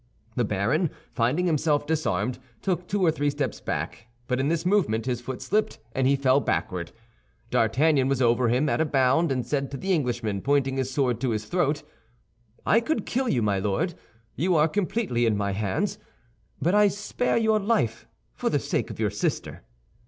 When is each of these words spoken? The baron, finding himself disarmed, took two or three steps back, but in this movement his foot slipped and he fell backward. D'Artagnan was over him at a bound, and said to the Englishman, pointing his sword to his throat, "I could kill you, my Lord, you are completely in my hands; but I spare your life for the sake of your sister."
The 0.35 0.43
baron, 0.43 0.89
finding 1.13 1.45
himself 1.45 1.85
disarmed, 1.85 2.39
took 2.63 2.87
two 2.87 3.05
or 3.05 3.11
three 3.11 3.29
steps 3.29 3.59
back, 3.61 4.07
but 4.27 4.39
in 4.39 4.47
this 4.47 4.65
movement 4.65 5.05
his 5.05 5.21
foot 5.21 5.43
slipped 5.43 5.77
and 5.93 6.07
he 6.07 6.15
fell 6.15 6.39
backward. 6.39 6.91
D'Artagnan 7.51 8.07
was 8.07 8.19
over 8.19 8.47
him 8.49 8.67
at 8.67 8.81
a 8.81 8.85
bound, 8.85 9.31
and 9.31 9.45
said 9.45 9.69
to 9.69 9.77
the 9.77 9.91
Englishman, 9.93 10.41
pointing 10.41 10.77
his 10.77 10.89
sword 10.89 11.21
to 11.21 11.29
his 11.29 11.45
throat, 11.45 11.83
"I 12.65 12.79
could 12.79 13.05
kill 13.05 13.29
you, 13.29 13.43
my 13.43 13.59
Lord, 13.59 13.93
you 14.35 14.55
are 14.55 14.67
completely 14.67 15.27
in 15.27 15.37
my 15.37 15.51
hands; 15.51 15.99
but 16.59 16.73
I 16.73 16.87
spare 16.87 17.37
your 17.37 17.59
life 17.59 18.07
for 18.33 18.49
the 18.49 18.57
sake 18.57 18.89
of 18.89 18.99
your 18.99 19.11
sister." 19.11 19.61